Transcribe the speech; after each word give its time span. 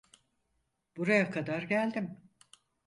Buraya 0.97 1.31
kadar 1.31 1.61
geldim. 1.63 2.17